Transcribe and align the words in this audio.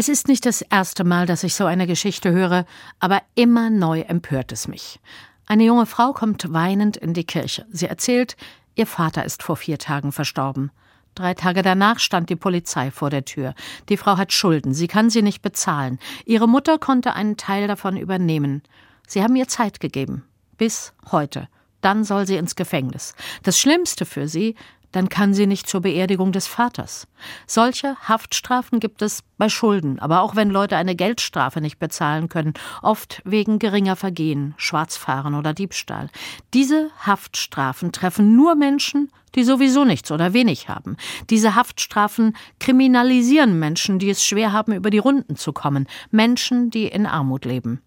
Es 0.00 0.08
ist 0.08 0.28
nicht 0.28 0.46
das 0.46 0.62
erste 0.62 1.02
Mal, 1.02 1.26
dass 1.26 1.42
ich 1.42 1.56
so 1.56 1.64
eine 1.64 1.88
Geschichte 1.88 2.30
höre, 2.30 2.66
aber 3.00 3.20
immer 3.34 3.68
neu 3.68 4.02
empört 4.02 4.52
es 4.52 4.68
mich. 4.68 5.00
Eine 5.44 5.64
junge 5.64 5.86
Frau 5.86 6.12
kommt 6.12 6.52
weinend 6.52 6.96
in 6.96 7.14
die 7.14 7.24
Kirche. 7.24 7.66
Sie 7.72 7.86
erzählt, 7.86 8.36
ihr 8.76 8.86
Vater 8.86 9.24
ist 9.24 9.42
vor 9.42 9.56
vier 9.56 9.76
Tagen 9.76 10.12
verstorben. 10.12 10.70
Drei 11.16 11.34
Tage 11.34 11.62
danach 11.62 11.98
stand 11.98 12.30
die 12.30 12.36
Polizei 12.36 12.92
vor 12.92 13.10
der 13.10 13.24
Tür. 13.24 13.56
Die 13.88 13.96
Frau 13.96 14.16
hat 14.16 14.32
Schulden, 14.32 14.72
sie 14.72 14.86
kann 14.86 15.10
sie 15.10 15.20
nicht 15.20 15.42
bezahlen. 15.42 15.98
Ihre 16.24 16.46
Mutter 16.46 16.78
konnte 16.78 17.14
einen 17.14 17.36
Teil 17.36 17.66
davon 17.66 17.96
übernehmen. 17.96 18.62
Sie 19.08 19.24
haben 19.24 19.34
ihr 19.34 19.48
Zeit 19.48 19.80
gegeben. 19.80 20.22
Bis 20.58 20.92
heute. 21.10 21.48
Dann 21.80 22.04
soll 22.04 22.24
sie 22.24 22.36
ins 22.36 22.54
Gefängnis. 22.54 23.16
Das 23.42 23.58
Schlimmste 23.58 24.06
für 24.06 24.28
sie, 24.28 24.54
dann 24.92 25.08
kann 25.08 25.34
sie 25.34 25.46
nicht 25.46 25.68
zur 25.68 25.82
Beerdigung 25.82 26.32
des 26.32 26.46
Vaters. 26.46 27.06
Solche 27.46 27.96
Haftstrafen 27.96 28.80
gibt 28.80 29.02
es 29.02 29.22
bei 29.36 29.48
Schulden, 29.48 29.98
aber 29.98 30.22
auch 30.22 30.36
wenn 30.36 30.50
Leute 30.50 30.76
eine 30.76 30.96
Geldstrafe 30.96 31.60
nicht 31.60 31.78
bezahlen 31.78 32.28
können, 32.28 32.54
oft 32.82 33.20
wegen 33.24 33.58
geringer 33.58 33.96
Vergehen, 33.96 34.54
Schwarzfahren 34.56 35.34
oder 35.34 35.54
Diebstahl. 35.54 36.08
Diese 36.54 36.90
Haftstrafen 37.00 37.92
treffen 37.92 38.34
nur 38.36 38.54
Menschen, 38.54 39.10
die 39.34 39.44
sowieso 39.44 39.84
nichts 39.84 40.10
oder 40.10 40.32
wenig 40.32 40.68
haben. 40.68 40.96
Diese 41.30 41.54
Haftstrafen 41.54 42.36
kriminalisieren 42.60 43.58
Menschen, 43.58 43.98
die 43.98 44.10
es 44.10 44.24
schwer 44.24 44.52
haben, 44.52 44.72
über 44.72 44.90
die 44.90 44.98
Runden 44.98 45.36
zu 45.36 45.52
kommen, 45.52 45.86
Menschen, 46.10 46.70
die 46.70 46.86
in 46.86 47.06
Armut 47.06 47.44
leben. 47.44 47.82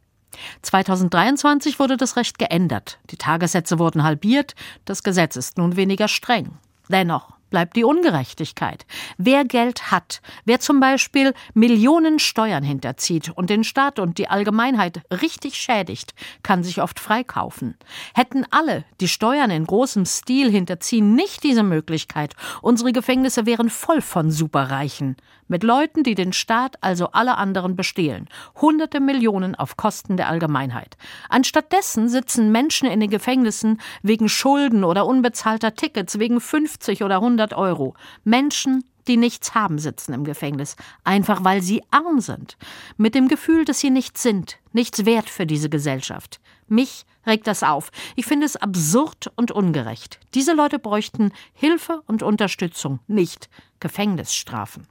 2023 0.61 1.79
wurde 1.79 1.97
das 1.97 2.15
Recht 2.15 2.39
geändert. 2.39 2.99
Die 3.09 3.17
Tagessätze 3.17 3.79
wurden 3.79 4.03
halbiert. 4.03 4.55
Das 4.85 5.03
Gesetz 5.03 5.35
ist 5.35 5.57
nun 5.57 5.75
weniger 5.75 6.07
streng. 6.07 6.57
Dennoch 6.91 7.40
bleibt 7.51 7.75
die 7.75 7.83
Ungerechtigkeit. 7.83 8.87
Wer 9.19 9.45
Geld 9.45 9.91
hat, 9.91 10.21
wer 10.45 10.59
zum 10.59 10.79
Beispiel 10.79 11.35
Millionen 11.53 12.17
Steuern 12.17 12.63
hinterzieht 12.63 13.29
und 13.29 13.51
den 13.51 13.63
Staat 13.63 13.99
und 13.99 14.17
die 14.17 14.27
Allgemeinheit 14.27 15.01
richtig 15.21 15.57
schädigt, 15.57 16.15
kann 16.41 16.63
sich 16.63 16.81
oft 16.81 16.99
freikaufen. 16.99 17.77
Hätten 18.15 18.45
alle, 18.49 18.85
die 18.99 19.07
Steuern 19.07 19.51
in 19.51 19.67
großem 19.67 20.05
Stil 20.05 20.49
hinterziehen, 20.49 21.13
nicht 21.13 21.43
diese 21.43 21.61
Möglichkeit, 21.61 22.35
unsere 22.63 22.91
Gefängnisse 22.91 23.45
wären 23.45 23.69
voll 23.69 24.01
von 24.01 24.31
Superreichen. 24.31 25.17
Mit 25.51 25.63
Leuten, 25.63 26.03
die 26.03 26.15
den 26.15 26.31
Staat, 26.31 26.77
also 26.79 27.09
alle 27.11 27.35
anderen, 27.35 27.75
bestehlen. 27.75 28.29
Hunderte 28.61 29.01
Millionen 29.01 29.53
auf 29.53 29.75
Kosten 29.75 30.15
der 30.15 30.29
Allgemeinheit. 30.29 30.95
Anstattdessen 31.27 32.07
sitzen 32.07 32.53
Menschen 32.53 32.89
in 32.89 33.01
den 33.01 33.09
Gefängnissen 33.09 33.81
wegen 34.01 34.29
Schulden 34.29 34.85
oder 34.85 35.05
unbezahlter 35.05 35.75
Tickets, 35.75 36.19
wegen 36.19 36.39
50 36.39 37.03
oder 37.03 37.15
100 37.15 37.40
100 37.41 37.53
Euro. 37.57 37.95
Menschen, 38.23 38.83
die 39.07 39.17
nichts 39.17 39.55
haben, 39.55 39.79
sitzen 39.79 40.13
im 40.13 40.23
Gefängnis, 40.23 40.75
einfach 41.03 41.43
weil 41.43 41.61
sie 41.61 41.81
arm 41.89 42.19
sind, 42.19 42.57
mit 42.97 43.15
dem 43.15 43.27
Gefühl, 43.27 43.65
dass 43.65 43.79
sie 43.79 43.89
nichts 43.89 44.21
sind, 44.21 44.59
nichts 44.73 45.05
wert 45.05 45.29
für 45.29 45.47
diese 45.47 45.69
Gesellschaft. 45.69 46.39
Mich 46.67 47.05
regt 47.25 47.47
das 47.47 47.63
auf. 47.63 47.89
Ich 48.15 48.25
finde 48.25 48.45
es 48.45 48.55
absurd 48.55 49.31
und 49.35 49.51
ungerecht. 49.51 50.19
Diese 50.35 50.53
Leute 50.53 50.77
bräuchten 50.77 51.31
Hilfe 51.53 52.03
und 52.05 52.23
Unterstützung, 52.23 52.99
nicht 53.07 53.49
Gefängnisstrafen. 53.79 54.87